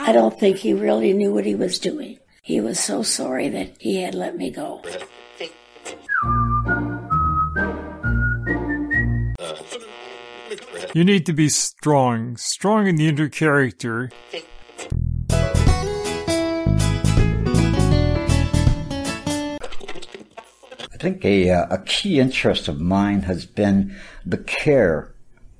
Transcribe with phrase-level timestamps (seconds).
[0.00, 2.18] I don't think he really knew what he was doing.
[2.42, 4.82] He was so sorry that he had let me go.
[10.94, 14.10] You need to be strong, strong in the inner character.
[20.90, 23.94] I think a, uh, a key interest of mine has been
[24.24, 25.14] the care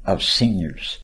[0.05, 0.99] of seniors.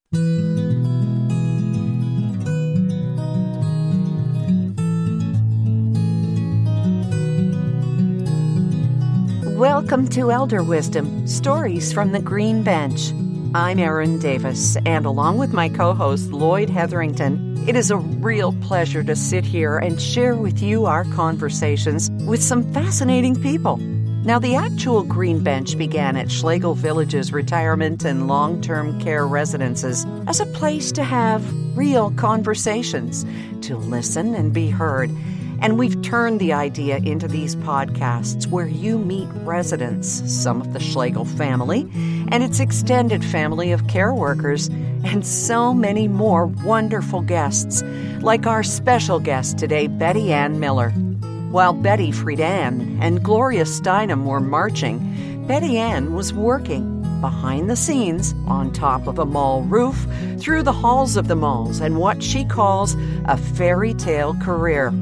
[9.64, 13.12] Welcome to Elder Wisdom Stories from the Green Bench.
[13.54, 18.52] I'm Erin Davis, and along with my co host Lloyd Hetherington, it is a real
[18.60, 23.78] pleasure to sit here and share with you our conversations with some fascinating people.
[23.78, 30.04] Now, the actual Green Bench began at Schlegel Village's retirement and long term care residences
[30.26, 31.42] as a place to have
[31.74, 33.24] real conversations,
[33.62, 35.10] to listen and be heard.
[35.64, 40.78] And we've turned the idea into these podcasts where you meet residents, some of the
[40.78, 41.88] Schlegel family,
[42.28, 44.68] and its extended family of care workers,
[45.04, 47.82] and so many more wonderful guests,
[48.20, 50.90] like our special guest today, Betty Ann Miller.
[51.50, 58.34] While Betty Friedan and Gloria Steinem were marching, Betty Ann was working behind the scenes
[58.46, 60.06] on top of a mall roof
[60.38, 64.92] through the halls of the malls and what she calls a fairy tale career.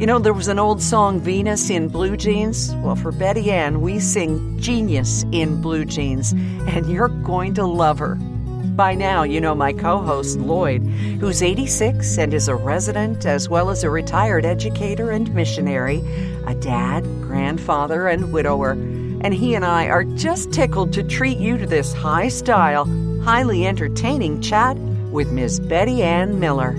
[0.00, 2.74] You know, there was an old song, Venus in Blue Jeans.
[2.76, 7.98] Well, for Betty Ann, we sing Genius in Blue Jeans, and you're going to love
[7.98, 8.14] her.
[8.14, 10.80] By now, you know my co host, Lloyd,
[11.20, 15.98] who's 86 and is a resident as well as a retired educator and missionary,
[16.46, 18.70] a dad, grandfather, and widower.
[18.70, 22.86] And he and I are just tickled to treat you to this high style,
[23.22, 26.74] highly entertaining chat with Miss Betty Ann Miller.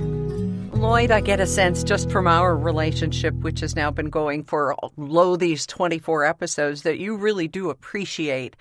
[0.81, 4.75] Lloyd, I get a sense just from our relationship, which has now been going for
[4.97, 8.55] low these 24 episodes, that you really do appreciate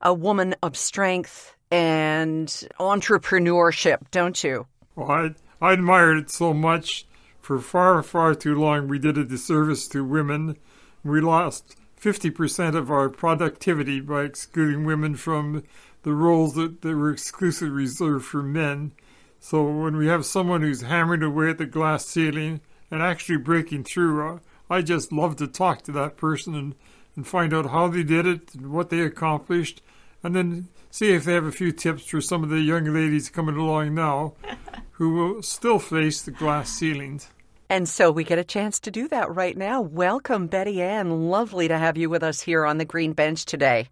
[0.00, 2.46] a woman of strength and
[2.78, 4.68] entrepreneurship, don't you?
[4.94, 7.04] Well, I, I admired it so much.
[7.40, 10.56] For far, far too long, we did a disservice to women.
[11.02, 15.64] We lost 50% of our productivity by excluding women from
[16.04, 18.92] the roles that, that were exclusively reserved for men.
[19.40, 22.60] So when we have someone who's hammering away at the glass ceiling
[22.90, 24.38] and actually breaking through, uh,
[24.68, 26.74] I just love to talk to that person and,
[27.14, 29.82] and find out how they did it and what they accomplished,
[30.22, 33.30] and then see if they have a few tips for some of the young ladies
[33.30, 34.34] coming along now
[34.92, 37.28] who will still face the glass ceilings.
[37.68, 39.80] And so we get a chance to do that right now.
[39.80, 41.28] Welcome, Betty Ann.
[41.28, 43.88] Lovely to have you with us here on the Green Bench today.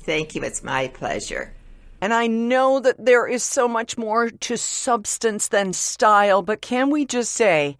[0.00, 0.42] Thank you.
[0.42, 1.54] It's my pleasure.
[2.00, 6.90] And I know that there is so much more to substance than style, but can
[6.90, 7.76] we just say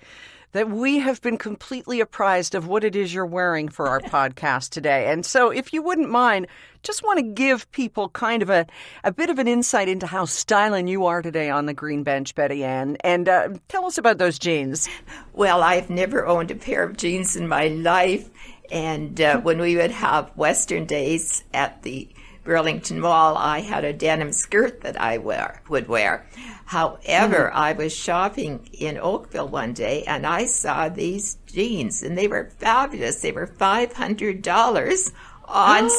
[0.52, 4.70] that we have been completely apprised of what it is you're wearing for our podcast
[4.70, 5.10] today?
[5.12, 6.48] And so, if you wouldn't mind,
[6.82, 8.66] just want to give people kind of a,
[9.04, 12.34] a bit of an insight into how styling you are today on the green bench,
[12.34, 12.96] Betty Ann.
[13.00, 14.88] And uh, tell us about those jeans.
[15.32, 18.28] Well, I've never owned a pair of jeans in my life.
[18.70, 22.08] And uh, when we would have Western days at the
[22.48, 26.26] Burlington Mall, I had a denim skirt that I wear, would wear.
[26.64, 27.54] However, mm.
[27.54, 32.50] I was shopping in Oakville one day and I saw these jeans and they were
[32.59, 33.20] fabulous.
[33.20, 35.12] They were $500
[35.44, 35.91] on on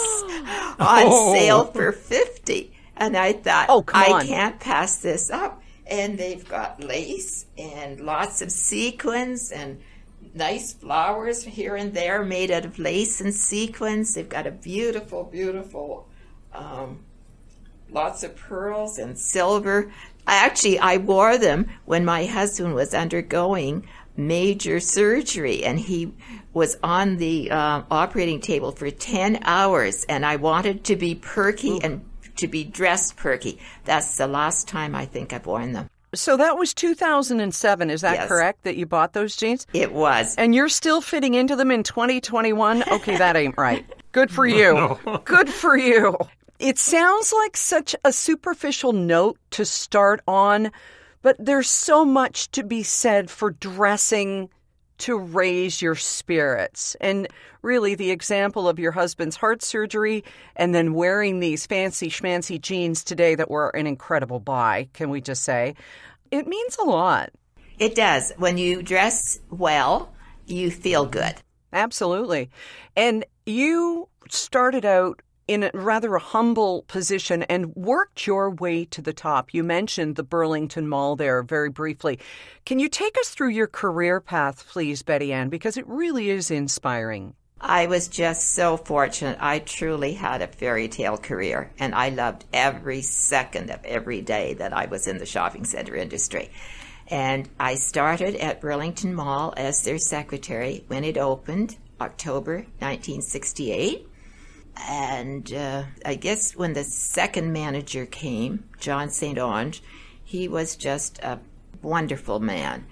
[0.80, 1.34] oh.
[1.36, 4.26] sale for 50 and I thought, oh, I on.
[4.26, 5.62] can't pass this up.
[5.86, 9.80] And they've got lace and lots of sequins and
[10.34, 14.16] nice flowers here and there made out of lace and sequins.
[14.16, 16.09] They've got a beautiful, beautiful
[16.54, 17.04] um,
[17.90, 19.92] lots of pearls and silver.
[20.28, 26.14] I actually I wore them when my husband was undergoing major surgery, and he
[26.54, 31.72] was on the uh, operating table for ten hours, and I wanted to be perky
[31.72, 31.80] Ooh.
[31.84, 32.06] and
[32.38, 33.60] to be dressed perky.
[33.86, 35.90] That's the last time I think I've worn them.
[36.16, 38.28] So that was 2007, is that yes.
[38.28, 39.68] correct, that you bought those jeans?
[39.74, 40.36] It was.
[40.38, 42.84] And you're still fitting into them in 2021?
[42.92, 43.86] Okay, that ain't right.
[44.12, 44.74] Good for you.
[44.74, 45.22] No.
[45.24, 46.18] Good for you.
[46.60, 50.72] It sounds like such a superficial note to start on,
[51.22, 54.50] but there's so much to be said for dressing
[54.98, 56.98] to raise your spirits.
[57.00, 57.30] And
[57.62, 60.26] really, the example of your husband's heart surgery
[60.58, 65.22] and then wearing these fancy schmancy jeans today that were an incredible buy, can we
[65.22, 65.76] just say?
[66.30, 67.30] It means a lot.
[67.80, 68.34] It does.
[68.38, 70.14] When you dress well,
[70.46, 71.36] you feel good.
[71.72, 72.50] Absolutely.
[72.98, 79.02] And you started out in a rather a humble position and worked your way to
[79.02, 79.52] the top.
[79.52, 82.20] You mentioned the Burlington Mall there very briefly.
[82.68, 86.52] Can you take us through your career path, please, Betty Ann, because it really is
[86.52, 87.34] inspiring.
[87.60, 89.40] I was just so fortunate.
[89.42, 94.54] I truly had a fairy tale career, and I loved every second of every day
[94.54, 96.52] that I was in the shopping center industry.
[97.08, 104.09] And I started at Burlington Mall as their secretary when it opened, October 1968.
[104.88, 109.38] And uh, I guess when the second manager came, John St.
[109.38, 109.82] Onge,
[110.24, 111.40] he was just a
[111.82, 112.86] wonderful man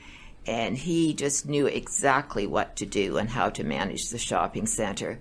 [0.48, 5.20] and he just knew exactly what to do and how to manage the shopping center.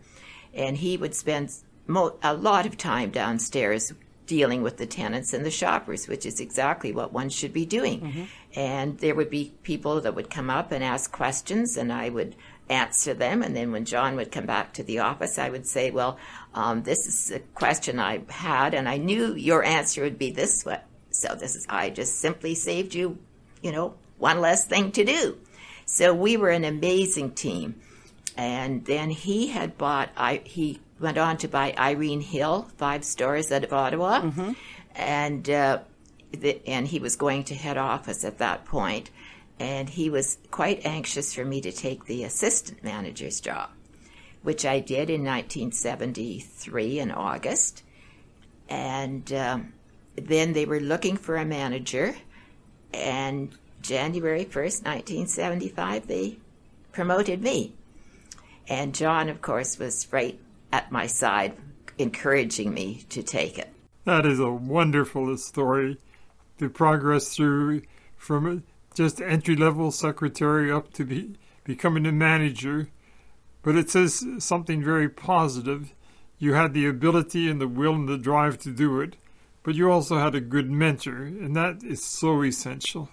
[0.54, 1.52] And he would spend
[1.86, 3.92] mo- a lot of time downstairs
[4.26, 8.00] dealing with the tenants and the shoppers, which is exactly what one should be doing.
[8.00, 8.24] Mm-hmm.
[8.54, 12.34] And there would be people that would come up and ask questions, and I would
[12.68, 13.42] answer them.
[13.42, 16.18] And then when John would come back to the office, I would say, Well,
[16.54, 20.64] um, this is a question I had, and I knew your answer would be this
[20.64, 20.80] way.
[21.10, 23.18] So this is, I just simply saved you,
[23.62, 25.38] you know, one less thing to do.
[25.86, 27.80] So we were an amazing team.
[28.36, 33.50] And then he had bought, I, he went on to buy Irene Hill, five stores
[33.50, 34.20] out of Ottawa.
[34.20, 34.52] Mm-hmm.
[34.94, 35.78] And, uh,
[36.32, 39.10] the, and he was going to head office at that point.
[39.58, 43.70] And he was quite anxious for me to take the assistant manager's job,
[44.42, 47.82] which I did in 1973 in August.
[48.68, 49.72] And um,
[50.16, 52.14] then they were looking for a manager.
[52.92, 56.38] And January 1st, 1975, they
[56.92, 57.74] promoted me.
[58.68, 60.38] And John, of course, was right
[60.72, 61.56] at my side,
[61.98, 63.72] encouraging me to take it.
[64.04, 65.98] That is a wonderful story.
[66.58, 67.82] The progress through
[68.16, 68.64] from
[68.96, 72.88] just entry level secretary up to be, becoming a manager.
[73.62, 75.92] But it says something very positive.
[76.38, 79.16] You had the ability and the will and the drive to do it,
[79.62, 83.10] but you also had a good mentor, and that is so essential.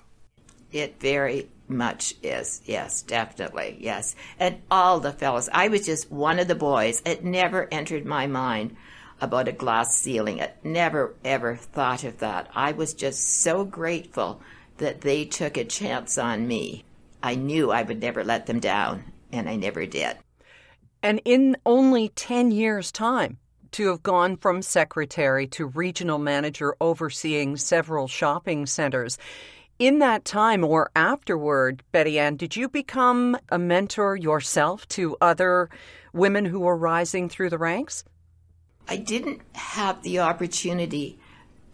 [0.72, 2.62] It very much is.
[2.66, 3.78] Yes, definitely.
[3.80, 4.16] Yes.
[4.40, 5.50] And all the fellows.
[5.52, 7.02] I was just one of the boys.
[7.06, 8.76] It never entered my mind
[9.22, 10.40] about a glass ceiling.
[10.40, 12.50] It never ever thought of that.
[12.56, 14.42] I was just so grateful
[14.78, 16.86] that they took a chance on me.
[17.22, 20.18] I knew I would never let them down, and I never did.
[21.02, 23.38] And in only 10 years' time,
[23.72, 29.18] to have gone from secretary to regional manager overseeing several shopping centers
[29.80, 35.70] in that time or afterward, Betty Ann, did you become a mentor yourself to other
[36.14, 38.04] women who were rising through the ranks?
[38.88, 41.20] I didn't have the opportunity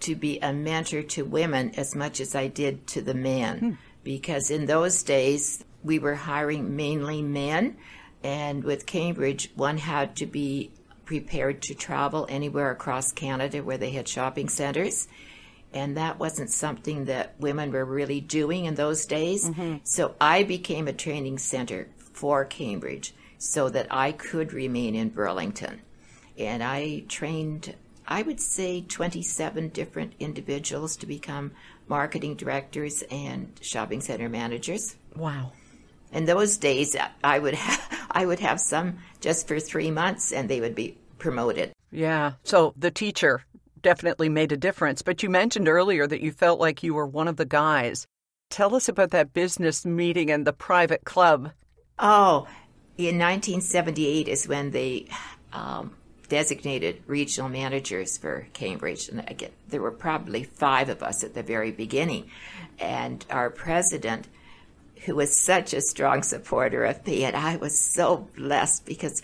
[0.01, 3.71] to be a mentor to women as much as I did to the men hmm.
[4.03, 7.77] because in those days we were hiring mainly men
[8.23, 10.71] and with Cambridge one had to be
[11.05, 15.07] prepared to travel anywhere across Canada where they had shopping centers
[15.73, 19.47] and that wasn't something that women were really doing in those days.
[19.47, 19.77] Mm-hmm.
[19.83, 25.81] So I became a training center for Cambridge so that I could remain in Burlington.
[26.37, 27.75] And I trained,
[28.09, 31.51] I would say, 27 different individuals to become
[31.87, 34.95] marketing directors and shopping center managers.
[35.15, 35.51] Wow.
[36.11, 40.49] In those days, I would have, I would have some just for three months, and
[40.49, 41.71] they would be promoted.
[41.91, 42.33] Yeah.
[42.43, 43.45] So the teacher
[43.83, 45.03] definitely made a difference.
[45.03, 48.07] But you mentioned earlier that you felt like you were one of the guys.
[48.49, 51.51] Tell us about that business meeting and the private club.
[51.99, 52.47] Oh,
[52.97, 55.07] in 1978 is when they
[55.53, 55.95] um,
[56.29, 61.43] designated regional managers for Cambridge, and get there were probably five of us at the
[61.43, 62.29] very beginning,
[62.79, 64.27] and our president,
[65.05, 69.21] who was such a strong supporter of me, and I was so blessed because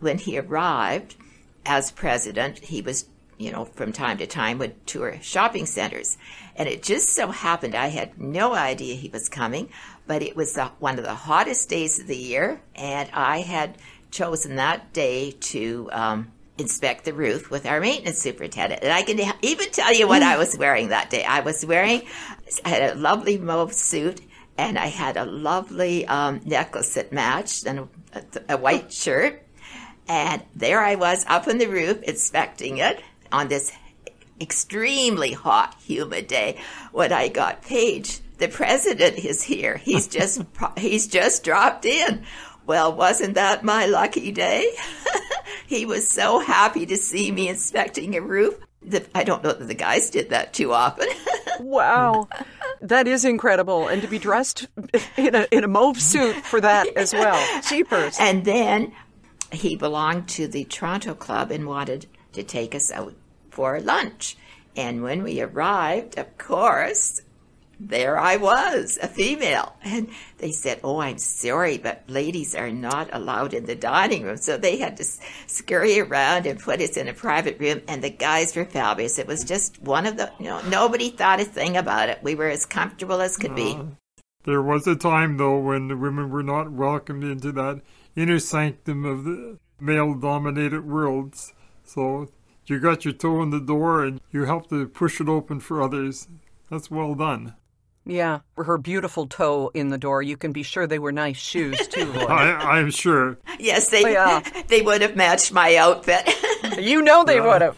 [0.00, 1.16] when he arrived
[1.64, 3.06] as president, he was
[3.38, 6.16] you know, from time to time would tour shopping centers.
[6.54, 9.68] And it just so happened I had no idea he was coming,
[10.06, 13.76] but it was the, one of the hottest days of the year, and I had
[14.10, 18.82] chosen that day to um, inspect the roof with our maintenance superintendent.
[18.82, 21.24] And I can even tell you what I was wearing that day.
[21.24, 22.02] I was wearing,
[22.64, 24.20] I had a lovely mauve suit,
[24.58, 29.42] and I had a lovely um, necklace that matched, and a, a white shirt.
[30.08, 33.72] And there I was up on the roof inspecting it on this
[34.40, 36.58] extremely hot, humid day
[36.92, 38.22] when I got paged.
[38.38, 39.78] The president is here.
[39.78, 40.42] He's just
[40.76, 42.24] he's just dropped in.
[42.66, 44.72] Well, wasn't that my lucky day?
[45.66, 48.54] he was so happy to see me inspecting a roof.
[49.14, 51.08] I don't know that the guys did that too often.
[51.60, 52.28] wow.
[52.80, 53.88] That is incredible.
[53.88, 54.66] And to be dressed
[55.16, 57.62] in a, in a mauve suit for that as well.
[57.68, 58.16] Cheapers.
[58.18, 58.92] And then
[59.52, 63.14] he belonged to the Toronto Club and wanted to take us out
[63.50, 64.36] for lunch.
[64.76, 67.22] And when we arrived, of course,
[67.78, 69.76] there I was, a female.
[69.82, 74.36] And they said, Oh, I'm sorry, but ladies are not allowed in the dining room.
[74.36, 75.04] So they had to
[75.46, 77.82] scurry around and put us in a private room.
[77.88, 79.18] And the guys were fabulous.
[79.18, 82.22] It was just one of the, you know, nobody thought a thing about it.
[82.22, 83.78] We were as comfortable as could be.
[84.44, 87.82] There was a time, though, when the women were not welcomed into that
[88.14, 91.52] inner sanctum of the male dominated worlds.
[91.84, 92.28] So
[92.66, 95.82] you got your toe in the door and you helped to push it open for
[95.82, 96.28] others.
[96.70, 97.54] That's well done.
[98.08, 100.22] Yeah, her beautiful toe in the door.
[100.22, 102.12] You can be sure they were nice shoes too.
[102.16, 103.36] I, I'm sure.
[103.58, 104.62] Yes, they Oh, uh, yeah.
[104.68, 106.22] they would have matched my outfit.
[106.78, 107.76] you know they would have.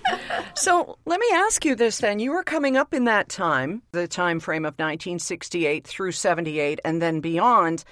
[0.55, 2.19] So let me ask you this then.
[2.19, 7.01] You were coming up in that time, the time frame of 1968 through 78 and
[7.01, 7.85] then beyond.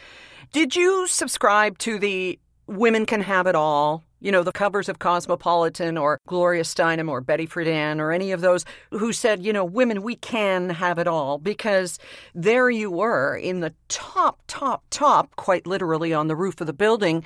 [0.53, 4.05] Did you subscribe to the women can have it all?
[4.21, 8.41] You know, the covers of Cosmopolitan or Gloria Steinem or Betty Friedan or any of
[8.41, 11.99] those who said, you know, women, we can have it all because
[12.35, 16.73] there you were in the top, top, top, quite literally on the roof of the
[16.73, 17.25] building,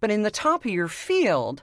[0.00, 1.62] but in the top of your field.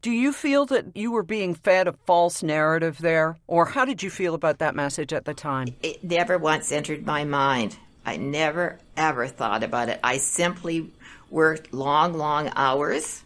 [0.00, 3.36] Do you feel that you were being fed a false narrative there?
[3.48, 5.74] Or how did you feel about that message at the time?
[5.82, 7.76] it never once entered my mind.
[8.06, 9.98] I never ever thought about it.
[10.04, 10.92] I simply
[11.30, 13.24] worked long, long hours,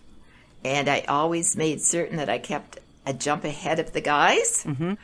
[0.64, 4.64] and I always made certain that I kept a jump ahead of the guys.
[4.64, 4.94] Mm-hmm.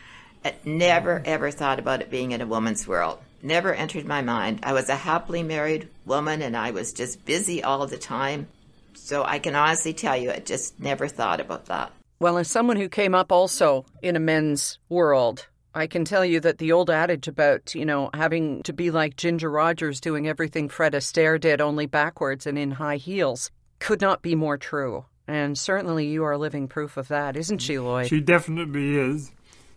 [0.45, 3.19] I never ever thought about it being in a woman's world.
[3.43, 4.61] Never entered my mind.
[4.63, 8.49] I was a happily married woman, and I was just busy all the time.
[8.95, 11.93] So I can honestly tell you, I just never thought about that.
[12.21, 16.41] Well, as someone who came up also in a men's world, I can tell you
[16.41, 20.69] that the old adage about, you know, having to be like Ginger Rogers doing everything
[20.69, 25.05] Fred Astaire did, only backwards and in high heels, could not be more true.
[25.29, 28.07] And certainly you are living proof of that, isn't she, Lloyd?
[28.07, 29.31] She definitely is.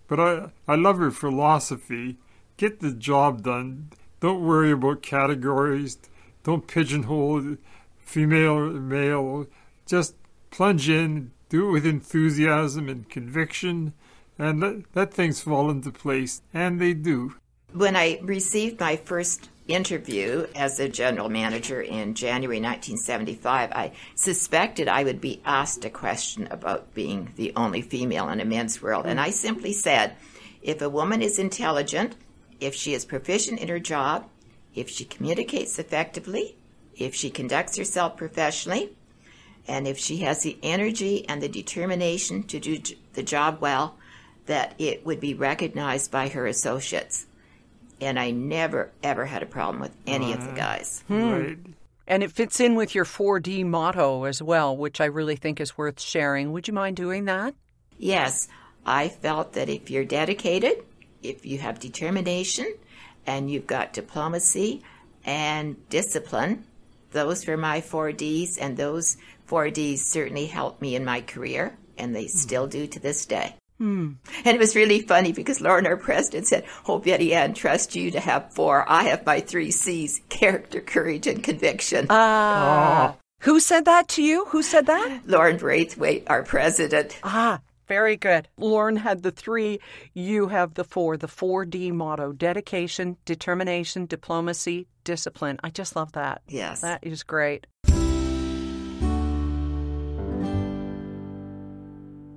[0.08, 2.18] But I, I love her philosophy.
[2.56, 3.90] Get the job done.
[4.22, 5.98] Don't worry about categories.
[6.44, 7.58] Don't pigeonhole
[8.00, 9.48] female or male.
[9.86, 10.16] Just
[10.52, 13.94] plunge in, do it with enthusiasm and conviction,
[14.40, 16.42] and let, let things fall into place.
[16.54, 17.36] And they do.
[17.74, 24.88] When I received my first interview as a general manager in January 1975, I suspected
[24.88, 29.06] I would be asked a question about being the only female in a men's world.
[29.06, 30.16] And I simply said,
[30.62, 32.16] if a woman is intelligent,
[32.60, 34.28] if she is proficient in her job,
[34.76, 36.56] if she communicates effectively,
[36.96, 38.92] if she conducts herself professionally,
[39.68, 42.80] and if she has the energy and the determination to do
[43.14, 43.96] the job well,
[44.46, 47.26] that it would be recognized by her associates.
[48.02, 51.04] And I never, ever had a problem with any of the guys.
[51.08, 51.32] Hmm.
[51.32, 51.58] Right.
[52.08, 55.78] And it fits in with your 4D motto as well, which I really think is
[55.78, 56.52] worth sharing.
[56.52, 57.56] Would you mind doing that?
[57.98, 58.48] Yes,
[58.86, 60.84] I felt that if you're dedicated,
[61.22, 62.74] if you have determination,
[63.26, 64.82] and you've got diplomacy
[65.24, 66.66] and discipline,
[67.12, 71.78] those were my four Ds, and those four Ds certainly helped me in my career,
[71.98, 72.38] and they hmm.
[72.38, 73.56] still do to this day.
[73.82, 78.12] And it was really funny because Lauren, our president, said, Oh, Betty Ann, trust you
[78.12, 78.86] to have four.
[78.88, 82.06] I have my three C's character, courage, and conviction.
[82.10, 83.16] Ah.
[83.42, 84.46] Who said that to you?
[84.50, 85.22] Who said that?
[85.26, 87.18] Lauren Braithwaite, our president.
[87.24, 88.48] Ah, very good.
[88.56, 89.80] Lauren had the three,
[90.14, 95.60] you have the four, the 4D motto dedication, determination, diplomacy, discipline.
[95.64, 96.44] I just love that.
[96.48, 96.82] Yes.
[96.82, 97.66] That is great.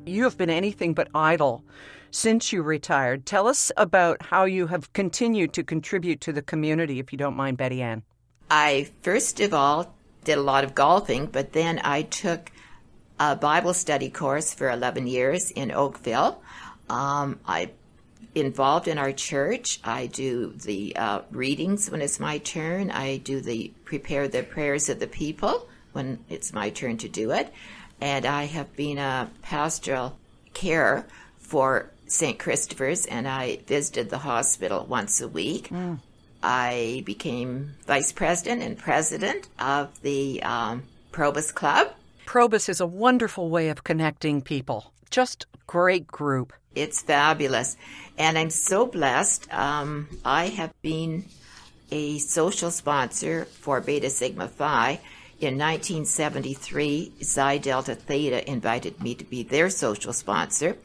[0.07, 1.65] You have been anything but idle
[2.11, 3.25] since you retired.
[3.25, 7.37] Tell us about how you have continued to contribute to the community, if you don't
[7.37, 8.03] mind, Betty Ann.
[8.51, 9.95] I first of all
[10.25, 12.51] did a lot of golfing, but then I took
[13.19, 16.43] a Bible study course for 11 years in Oakville.
[16.89, 17.71] Um, I
[18.35, 19.81] involved in our church.
[19.85, 22.91] I do the uh, readings when it's my turn.
[22.91, 27.31] I do the prepare the prayers of the people when it's my turn to do
[27.31, 27.53] it.
[28.01, 30.17] And I have been a pastoral
[30.53, 31.07] care
[31.39, 32.39] for St.
[32.39, 35.71] Christopher's, and I visited the hospital once a week.
[36.43, 40.83] I became vice president and president of the um,
[41.13, 41.89] Probus Club.
[42.27, 44.93] Probus is a wonderful way of connecting people.
[45.11, 46.53] Just great group.
[46.75, 47.77] It's fabulous.
[48.19, 49.53] And I'm so blessed.
[49.53, 51.25] Um, I have been
[51.91, 55.01] a social sponsor for Beta Sigma Phi.
[55.45, 60.79] In 1973, Xi Delta Theta invited me to be their social sponsor.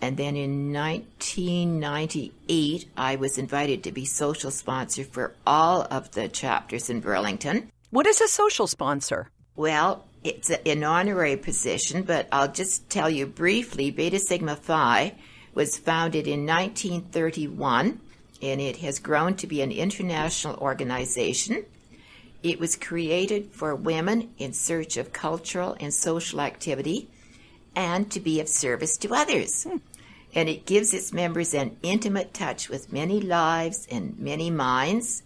[0.00, 6.28] And then in 1998, I was invited to be social sponsor for all of the
[6.28, 7.70] chapters in Burlington.
[7.90, 9.28] What is a social sponsor?
[9.54, 15.12] Well, it's an honorary position, but I'll just tell you briefly Beta Sigma Phi
[15.52, 18.00] was founded in 1931
[18.40, 21.66] and it has grown to be an international organization.
[22.42, 27.08] It was created for women in search of cultural and social activity
[27.76, 29.64] and to be of service to others.
[29.64, 29.76] Hmm.
[30.34, 35.22] And it gives its members an intimate touch with many lives and many minds.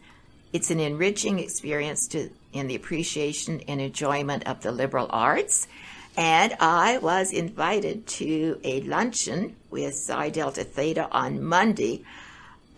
[0.53, 5.69] It's an enriching experience to, in the appreciation and enjoyment of the liberal arts.
[6.17, 12.05] And I was invited to a luncheon with Psi Delta Theta on Monday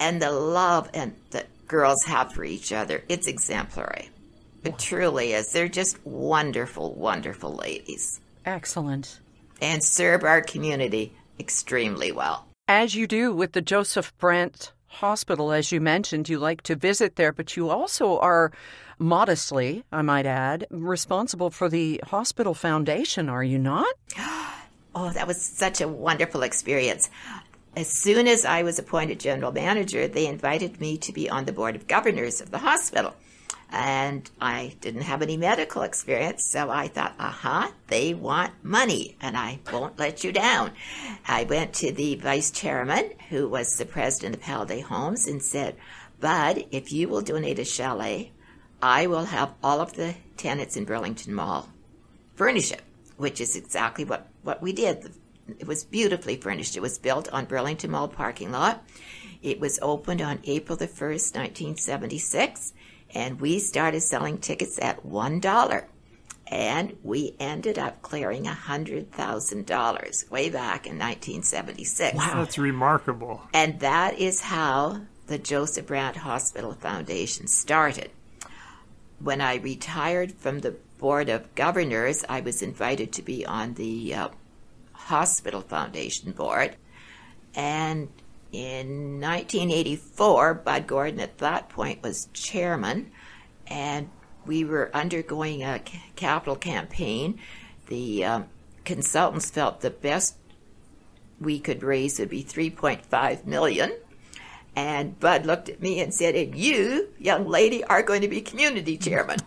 [0.00, 3.04] and the love and that girls have for each other.
[3.08, 4.10] It's exemplary.
[4.66, 5.52] It truly is.
[5.52, 8.20] They're just wonderful, wonderful ladies.
[8.44, 9.20] Excellent.
[9.60, 12.46] And serve our community extremely well.
[12.68, 17.16] As you do with the Joseph Brant Hospital, as you mentioned, you like to visit
[17.16, 18.50] there, but you also are
[18.98, 23.92] modestly, I might add, responsible for the hospital foundation, are you not?
[24.98, 27.10] Oh, that was such a wonderful experience
[27.76, 31.52] as soon as I was appointed general manager, they invited me to be on the
[31.52, 33.14] board of governors of the hospital.
[33.70, 39.16] And I didn't have any medical experience, so I thought, aha, uh-huh, they want money,
[39.20, 40.72] and I won't let you down.
[41.26, 45.76] I went to the vice chairman, who was the president of Halliday Homes, and said,
[46.20, 48.32] Bud, if you will donate a chalet,
[48.80, 51.68] I will have all of the tenants in Burlington Mall
[52.36, 52.82] furnish it,
[53.16, 55.12] which is exactly what, what we did.
[55.58, 56.76] It was beautifully furnished.
[56.76, 58.84] It was built on Burlington Mall parking lot.
[59.42, 62.72] It was opened on April the 1st, 1976,
[63.14, 65.84] and we started selling tickets at $1.
[66.48, 72.16] And we ended up clearing a $100,000 way back in 1976.
[72.16, 73.42] Wow, that's remarkable.
[73.52, 78.10] And that is how the Joseph Brant Hospital Foundation started.
[79.18, 84.14] When I retired from the Board of Governors, I was invited to be on the
[84.14, 84.28] uh,
[84.92, 86.76] Hospital Foundation Board.
[87.54, 88.08] And
[88.56, 93.10] in 1984, Bud Gordon at that point was chairman,
[93.66, 94.08] and
[94.46, 95.82] we were undergoing a
[96.14, 97.38] capital campaign.
[97.88, 98.46] The um,
[98.86, 100.36] consultants felt the best
[101.38, 103.92] we could raise would be 3.5 million.
[104.74, 108.40] And Bud looked at me and said, And you, young lady, are going to be
[108.40, 109.40] community chairman.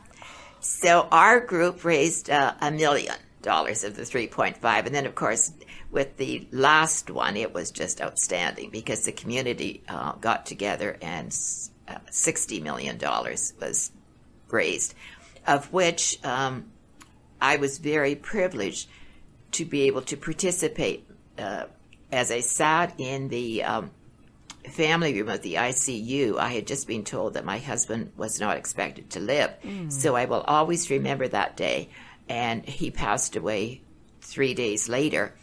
[0.60, 5.54] So our group raised uh, a million dollars of the 3.5 and then of course
[5.92, 11.36] with the last one it was just outstanding because the community uh, got together and
[11.88, 13.92] uh, 60 million dollars was
[14.50, 14.94] raised
[15.48, 16.72] of which um,
[17.42, 18.90] i was very privileged
[19.52, 21.64] to be able to participate uh,
[22.12, 23.90] as i sat in the um,
[24.68, 28.58] family room of the ICU, I had just been told that my husband was not
[28.58, 29.52] expected to live.
[29.64, 29.92] Mm.
[29.92, 31.90] So I will always remember that day
[32.30, 33.82] and he passed away
[34.22, 35.34] three days later.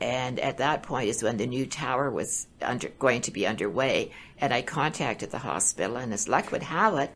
[0.00, 4.10] And at that point is when the new tower was under, going to be underway.
[4.40, 7.12] And I contacted the hospital, and as luck would have it,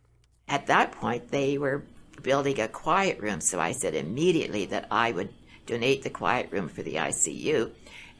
[0.48, 1.82] at that point they were
[2.22, 3.40] building a quiet room.
[3.40, 5.30] So I said immediately that I would
[5.66, 7.72] donate the quiet room for the ICU.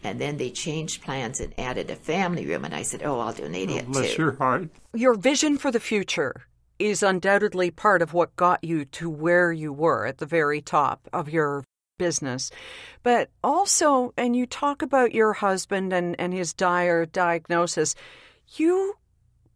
[0.03, 2.64] And then they changed plans and added a family room.
[2.64, 4.23] And I said, Oh, I'll donate oh, it bless too.
[4.23, 4.69] your heart.
[4.92, 6.45] Your vision for the future
[6.78, 11.08] is undoubtedly part of what got you to where you were at the very top
[11.12, 11.64] of your
[11.98, 12.50] business.
[13.02, 17.94] But also, and you talk about your husband and, and his dire diagnosis,
[18.56, 18.94] you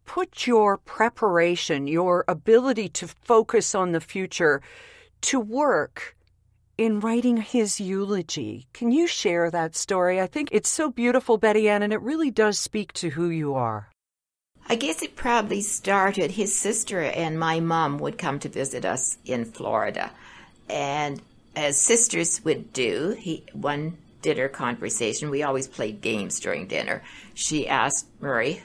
[0.05, 4.61] put your preparation, your ability to focus on the future
[5.21, 6.15] to work
[6.77, 8.67] in writing his eulogy.
[8.73, 10.19] Can you share that story?
[10.19, 13.53] I think it's so beautiful, Betty Ann, and it really does speak to who you
[13.53, 13.90] are.
[14.71, 16.31] I guess it probably started.
[16.31, 20.11] His sister and my mom would come to visit us in Florida,
[20.69, 21.21] and
[21.57, 25.29] as sisters would do, he one dinner conversation.
[25.29, 27.03] We always played games during dinner.
[27.33, 28.63] She asked Murray,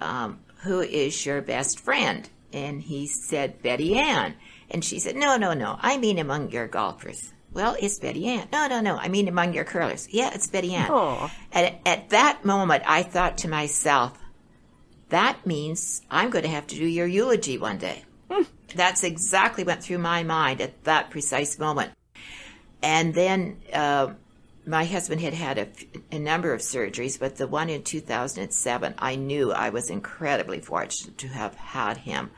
[0.00, 4.36] um, "Who is your best friend?" And he said Betty Ann,
[4.70, 5.80] and she said, "No, no, no.
[5.82, 8.46] I mean among your golfers." Well, it's Betty Ann.
[8.52, 8.98] No, no, no.
[8.98, 10.06] I mean among your curlers.
[10.12, 10.90] Yeah, it's Betty Ann.
[10.90, 11.28] Aww.
[11.50, 14.16] And at that moment, I thought to myself,
[15.08, 18.04] that means I'm going to have to do your eulogy one day.
[18.30, 18.46] Mm.
[18.74, 21.92] That's exactly what went through my mind at that precise moment.
[22.82, 24.14] And then uh,
[24.66, 25.68] my husband had had a,
[26.10, 31.18] a, number of surgeries, but the one in 2007, I knew I was incredibly fortunate
[31.18, 32.30] to have had him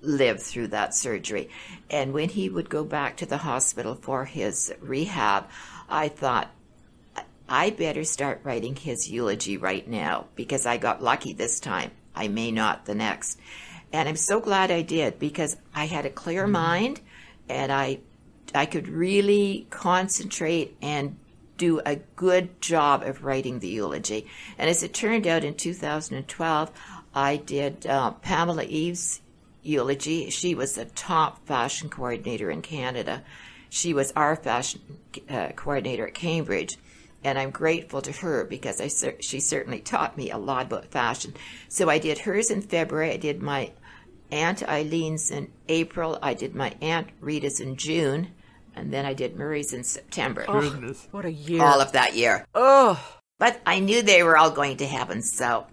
[0.00, 1.50] live through that surgery.
[1.90, 5.48] And when he would go back to the hospital for his rehab,
[5.88, 6.50] I thought,
[7.48, 11.92] I better start writing his eulogy right now because I got lucky this time.
[12.18, 13.38] I may not the next.
[13.92, 16.52] And I'm so glad I did because I had a clear mm-hmm.
[16.52, 17.00] mind
[17.48, 18.00] and I
[18.54, 21.18] I could really concentrate and
[21.58, 24.26] do a good job of writing the eulogy.
[24.56, 26.70] And as it turned out in 2012,
[27.14, 29.20] I did uh, Pamela Eve's
[29.62, 30.30] eulogy.
[30.30, 33.22] She was a top fashion coordinator in Canada.
[33.68, 34.80] She was our fashion
[35.28, 36.78] uh, coordinator at Cambridge.
[37.24, 38.88] And I'm grateful to her because I
[39.20, 41.34] she certainly taught me a lot about fashion.
[41.68, 43.12] So I did hers in February.
[43.12, 43.72] I did my
[44.30, 46.18] Aunt Eileen's in April.
[46.22, 48.28] I did my Aunt Rita's in June
[48.78, 50.44] and then I did Murray's in September.
[50.46, 51.62] Oh, what a year!
[51.62, 52.46] All of that year.
[52.54, 55.66] Oh, but I knew they were all going to happen, so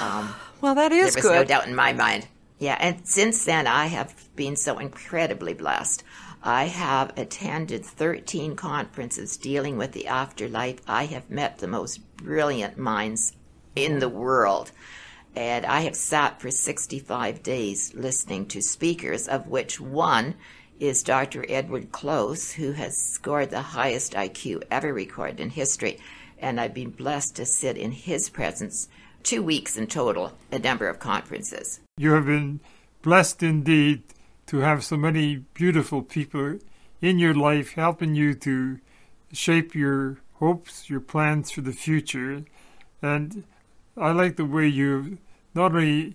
[0.00, 1.34] um, well, that is there was good.
[1.34, 2.28] no doubt in my mind.
[2.58, 6.04] Yeah, and since then I have been so incredibly blessed.
[6.46, 10.80] I have attended 13 conferences dealing with the afterlife.
[10.86, 13.32] I have met the most brilliant minds
[13.74, 14.70] in the world.
[15.34, 20.36] And I have sat for 65 days listening to speakers, of which one
[20.78, 21.44] is Dr.
[21.48, 25.98] Edward Close, who has scored the highest IQ ever recorded in history.
[26.38, 28.88] And I've been blessed to sit in his presence
[29.24, 31.80] two weeks in total, a number of conferences.
[31.96, 32.60] You have been
[33.02, 34.04] blessed indeed
[34.46, 36.58] to have so many beautiful people
[37.00, 38.78] in your life helping you to
[39.32, 42.44] shape your hopes, your plans for the future.
[43.02, 43.44] And
[43.96, 45.18] I like the way you've
[45.54, 46.14] not only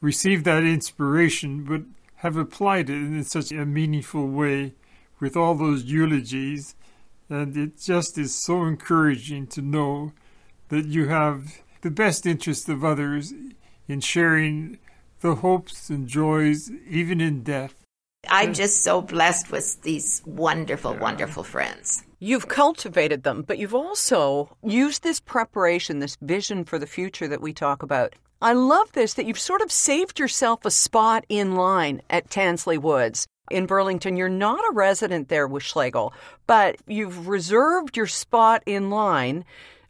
[0.00, 1.82] received that inspiration, but
[2.16, 4.74] have applied it in such a meaningful way
[5.20, 6.74] with all those eulogies.
[7.28, 10.12] And it just is so encouraging to know
[10.68, 13.32] that you have the best interest of others
[13.88, 14.78] in sharing
[15.20, 17.74] the hopes and joys, even in death.
[18.28, 21.00] I'm just so blessed with these wonderful, yeah.
[21.00, 22.04] wonderful friends.
[22.20, 27.42] You've cultivated them, but you've also used this preparation, this vision for the future that
[27.42, 31.54] we talk about, I love this that you've sort of saved yourself a spot in
[31.54, 34.18] line at Tansley Woods in Burlington.
[34.18, 36.12] You're not a resident there with Schlegel,
[36.46, 39.46] but you've reserved your spot in line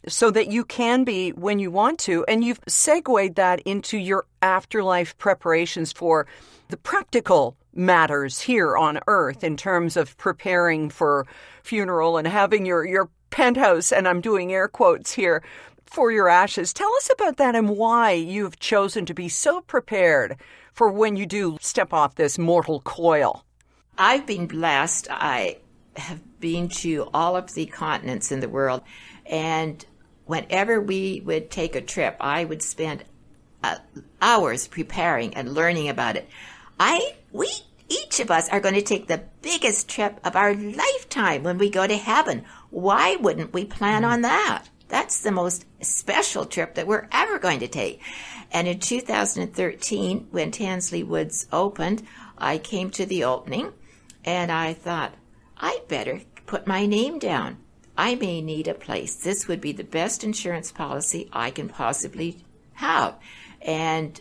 [0.06, 2.24] so that you can be when you want to.
[2.26, 6.26] And you've segued that into your afterlife preparations for
[6.68, 11.26] the practical matters here on earth in terms of preparing for
[11.62, 15.42] funeral and having your, your penthouse, and I'm doing air quotes here,
[15.86, 16.72] for your ashes.
[16.72, 20.36] Tell us about that and why you've chosen to be so prepared
[20.72, 23.44] for when you do step off this mortal coil.
[23.96, 25.08] I've been blessed.
[25.10, 25.58] I
[25.96, 28.82] have been to all of the continents in the world,
[29.26, 29.84] and
[30.26, 33.04] whenever we would take a trip, I would spend
[33.62, 33.78] uh,
[34.20, 36.28] hours preparing and learning about it.
[36.78, 37.50] I we
[37.88, 41.68] each of us are going to take the biggest trip of our lifetime when we
[41.70, 42.44] go to heaven.
[42.70, 44.64] Why wouldn't we plan on that?
[44.88, 48.00] That's the most special trip that we're ever going to take.
[48.52, 52.02] And in 2013, when Tansley Woods opened,
[52.38, 53.72] I came to the opening
[54.24, 55.14] and I thought,
[55.56, 57.58] I'd better put my name down.
[57.96, 59.14] I may need a place.
[59.16, 63.16] This would be the best insurance policy I can possibly have.
[63.62, 64.20] And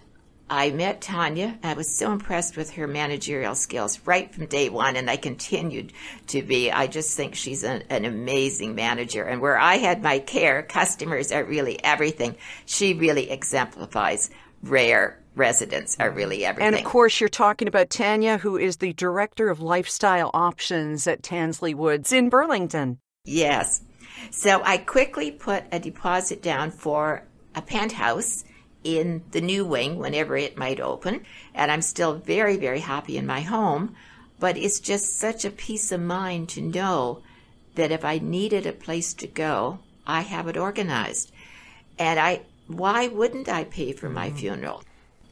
[0.50, 1.58] I met Tanya.
[1.64, 5.94] I was so impressed with her managerial skills right from day one, and I continued
[6.28, 6.72] to be.
[6.72, 9.24] I just think she's an, an, amazing manager.
[9.24, 12.36] And where I had my care, customers are really everything.
[12.66, 14.30] She really exemplifies
[14.62, 16.68] rare residents are really everything.
[16.68, 21.24] And of course, you're talking about Tanya, who is the director of lifestyle options at
[21.24, 23.00] Tansley Woods in Burlington.
[23.26, 23.82] Yes.
[24.32, 27.24] So I quickly put a deposit down for
[27.56, 28.44] a penthouse
[28.84, 31.26] in the new wing whenever it might open.
[31.54, 33.96] And I'm still very, very happy in my home.
[34.40, 37.22] But it's just such a peace of mind to know
[37.76, 41.32] that if I needed a place to go, I have it organized.
[41.98, 44.38] And I, why wouldn't I pay for my mm-hmm.
[44.38, 44.84] funeral?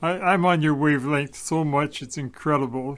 [0.02, 2.98] I, am on your wavelength so much, it's incredible.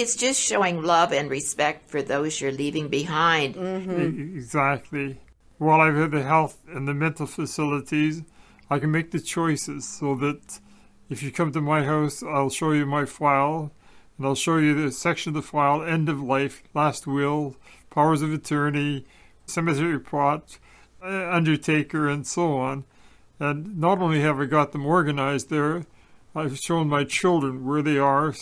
[0.00, 3.54] It's just showing love and respect for those you're leaving behind.
[3.54, 4.36] Mm-hmm.
[4.36, 5.20] Exactly.
[5.58, 8.22] While I've had the health and the mental facilities,
[8.68, 10.58] I can make the choices so that
[11.08, 13.70] if you come to my house, I'll show you my file,
[14.18, 17.56] and I'll show you the section of the file, end of life, last will,
[17.90, 19.04] powers of attorney,
[19.46, 20.58] cemetery plot,
[21.02, 22.84] uh, undertaker, and so on.
[23.38, 25.84] And not only have I got them organized there,
[26.34, 28.34] I've shown my children where they are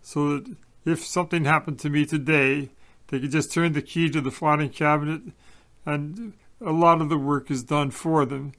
[0.00, 2.70] so that if something happened to me today,
[3.08, 5.22] they could just turn the key to the filing cabinet
[5.86, 8.52] and a lot of the work is done for them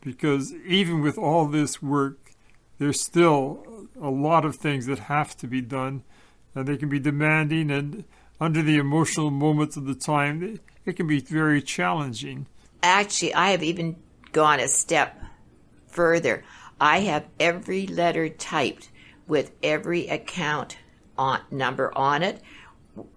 [0.00, 2.18] because even with all this work,
[2.78, 6.02] there's still a lot of things that have to be done,
[6.54, 8.04] and they can be demanding, and
[8.40, 12.46] under the emotional moments of the time, it can be very challenging.
[12.82, 13.96] Actually, I have even
[14.32, 15.22] gone a step
[15.86, 16.42] further.
[16.80, 18.90] I have every letter typed
[19.28, 20.76] with every account
[21.22, 22.40] on, number on it,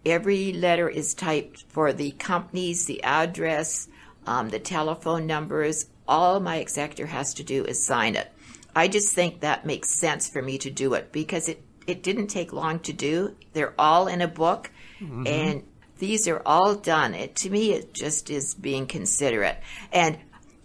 [0.06, 3.88] every letter is typed for the companies, the address,
[4.28, 5.88] um, the telephone numbers.
[6.08, 8.32] All my executor has to do is sign it.
[8.76, 12.28] I just think that makes sense for me to do it because it, it didn't
[12.28, 13.36] take long to do.
[13.54, 15.26] They're all in a book mm-hmm.
[15.26, 15.64] and
[15.98, 17.14] these are all done.
[17.14, 19.58] It, to me, it just is being considerate.
[19.92, 20.18] And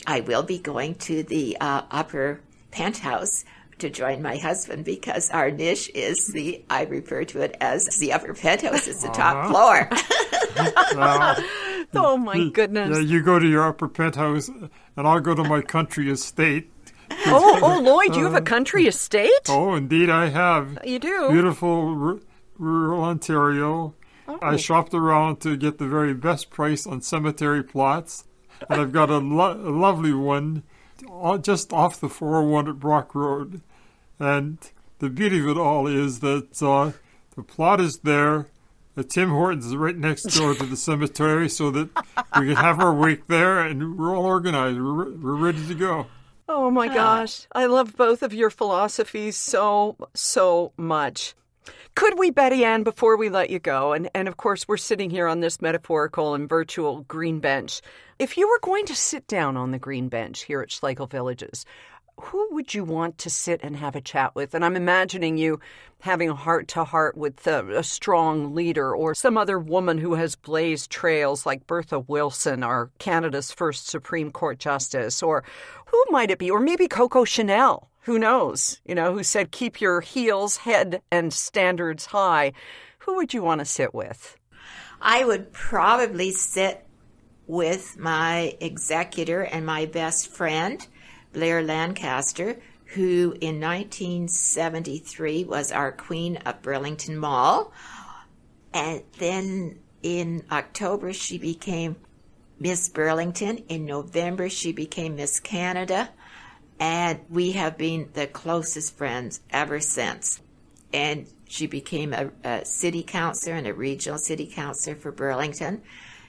[0.06, 3.44] I will be going to the uh, upper penthouse
[3.80, 8.12] to join my husband because our niche is the I refer to it as the
[8.12, 8.86] upper penthouse.
[8.86, 9.50] It's the top uh-huh.
[9.50, 9.90] floor.
[11.94, 12.96] oh my goodness!
[12.96, 16.70] Yeah, you go to your upper penthouse, and I'll go to my country estate.
[17.10, 19.30] oh, oh, uh, Lloyd, you have a country estate?
[19.48, 20.78] Oh, indeed, I have.
[20.84, 21.30] You do.
[21.30, 22.20] Beautiful r-
[22.58, 23.94] rural Ontario.
[24.28, 24.38] Oh.
[24.42, 28.24] I shopped around to get the very best price on cemetery plots,
[28.68, 30.62] and I've got a, lo- a lovely one
[31.40, 33.62] just off the 401 at Brock Road.
[34.20, 34.58] And
[34.98, 36.92] the beauty of it all is that uh,
[37.34, 38.46] the plot is there.
[38.94, 41.88] The Tim Hortons is right next door to the cemetery, so that
[42.38, 44.78] we can have our wake there, and we're all organized.
[44.78, 46.06] We're, we're ready to go.
[46.48, 47.46] Oh my gosh.
[47.52, 51.34] I love both of your philosophies so, so much.
[51.94, 55.10] Could we, Betty Ann, before we let you go, and, and of course we're sitting
[55.10, 57.80] here on this metaphorical and virtual green bench,
[58.18, 61.64] if you were going to sit down on the green bench here at Schlegel Villages,
[62.20, 64.54] who would you want to sit and have a chat with?
[64.54, 65.60] And I'm imagining you
[66.00, 70.14] having a heart to heart with a, a, strong leader or some other woman who
[70.14, 75.44] has blazed trails like Bertha Wilson, our Canada's first Supreme Court Justice, or
[75.86, 76.50] who might it be?
[76.50, 77.90] Or maybe Coco Chanel.
[78.04, 78.80] Who knows?
[78.86, 82.52] You know, who said keep your heels, head, and standards high.
[83.00, 84.36] Who would you want to sit with?
[85.02, 86.86] I would probably sit
[87.46, 90.86] with my executor and my best friend
[91.32, 97.72] Blair Lancaster, who in 1973 was our Queen of Burlington Mall.
[98.72, 101.96] And then in October, she became
[102.58, 103.58] Miss Burlington.
[103.68, 106.10] In November, she became Miss Canada.
[106.78, 110.40] And we have been the closest friends ever since.
[110.92, 115.82] And she became a, a city councilor and a regional city councilor for Burlington.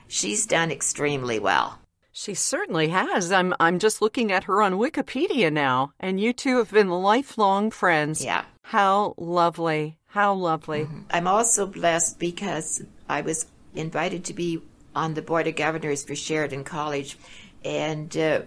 [0.07, 1.81] She's done extremely well.
[2.12, 3.32] She certainly has.
[3.32, 7.71] I'm I'm just looking at her on Wikipedia now, and you two have been lifelong
[7.71, 8.24] friends.
[8.24, 8.43] Yeah.
[8.63, 9.97] How lovely.
[10.08, 10.82] How lovely.
[10.82, 11.02] Mm-hmm.
[11.12, 13.45] I'm also blessed because I was
[13.76, 14.62] invited to be
[14.93, 17.17] on the board of governors for Sheridan College,
[17.63, 18.41] and uh,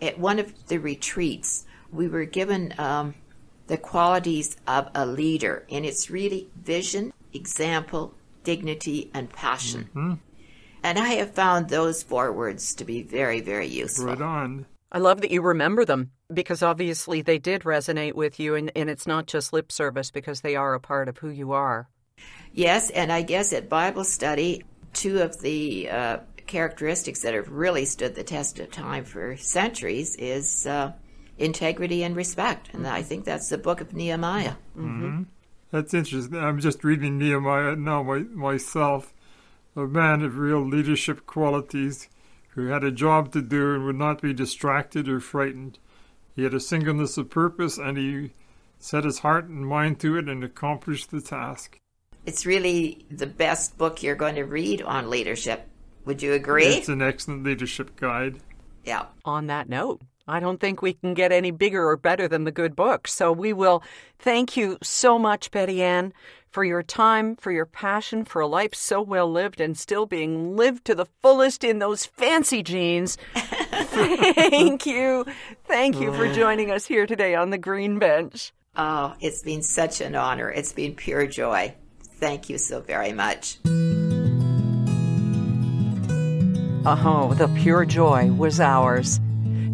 [0.00, 3.14] at one of the retreats, we were given um,
[3.66, 8.14] the qualities of a leader, and it's really vision, example,
[8.44, 9.88] dignity, and passion.
[9.94, 10.14] Mm-hmm.
[10.84, 14.04] And I have found those four words to be very, very useful.
[14.04, 14.66] Right on.
[14.92, 18.90] I love that you remember them because obviously they did resonate with you, and, and
[18.90, 21.88] it's not just lip service because they are a part of who you are.
[22.52, 27.86] Yes, and I guess at Bible study, two of the uh, characteristics that have really
[27.86, 30.92] stood the test of time for centuries is uh,
[31.38, 32.68] integrity and respect.
[32.74, 34.54] And I think that's the book of Nehemiah.
[34.76, 35.22] Mm-hmm.
[35.70, 36.36] That's interesting.
[36.36, 39.13] I'm just reading Nehemiah now my, myself
[39.76, 42.08] a man of real leadership qualities
[42.50, 45.78] who had a job to do and would not be distracted or frightened.
[46.36, 48.32] He had a singleness of purpose and he
[48.78, 51.80] set his heart and mind to it and accomplished the task.
[52.26, 55.68] It's really the best book you're going to read on leadership.
[56.04, 56.66] Would you agree?
[56.66, 58.40] It's an excellent leadership guide.
[58.84, 59.06] Yeah.
[59.24, 62.52] On that note, I don't think we can get any bigger or better than the
[62.52, 63.06] good book.
[63.06, 63.82] So we will
[64.18, 66.14] thank you so much, Betty Ann,
[66.50, 70.56] for your time, for your passion for a life so well lived and still being
[70.56, 73.18] lived to the fullest in those fancy jeans.
[73.34, 75.26] Thank you.
[75.66, 78.52] Thank you for oh, joining us here today on the Green Bench.
[78.76, 80.50] Oh, it's been such an honor.
[80.50, 81.74] It's been pure joy.
[82.14, 83.58] Thank you so very much.
[86.86, 89.20] Oh, the pure joy was ours.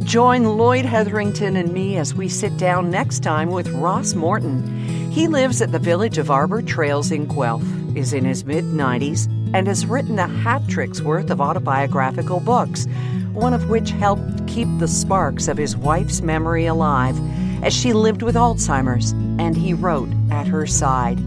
[0.04, 5.10] Join Lloyd Hetherington and me as we sit down next time with Ross Morton.
[5.10, 7.62] He lives at the village of Arbour Trails in Guelph,
[7.94, 12.86] is in his mid 90s, and has written a hat trick's worth of autobiographical books,
[13.34, 17.16] one of which helped keep the sparks of his wife's memory alive
[17.62, 21.20] as she lived with Alzheimer's, and he wrote at her side.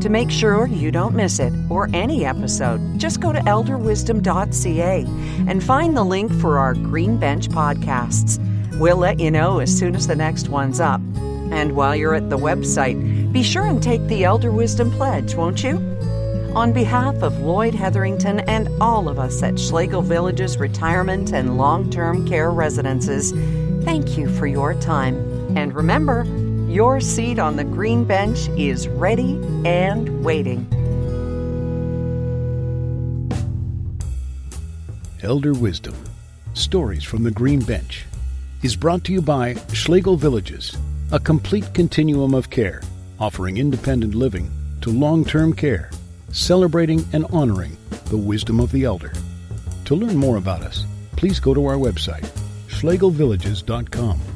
[0.00, 5.04] To make sure you don't miss it or any episode, just go to elderwisdom.ca
[5.48, 8.38] and find the link for our Green Bench podcasts.
[8.78, 11.00] We'll let you know as soon as the next one's up.
[11.50, 15.64] And while you're at the website, be sure and take the Elder Wisdom Pledge, won't
[15.64, 15.76] you?
[16.54, 21.90] On behalf of Lloyd Hetherington and all of us at Schlegel Village's retirement and long
[21.90, 23.32] term care residences,
[23.84, 25.16] thank you for your time.
[25.56, 26.24] And remember,
[26.68, 30.66] your seat on the green bench is ready and waiting.
[35.22, 35.94] Elder Wisdom
[36.54, 38.04] Stories from the Green Bench
[38.64, 40.76] is brought to you by Schlegel Villages,
[41.12, 42.82] a complete continuum of care,
[43.20, 44.50] offering independent living
[44.80, 45.90] to long term care,
[46.32, 47.76] celebrating and honoring
[48.06, 49.12] the wisdom of the elder.
[49.84, 52.28] To learn more about us, please go to our website,
[52.66, 54.35] schlegelvillages.com.